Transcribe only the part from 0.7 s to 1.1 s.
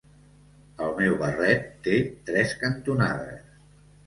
El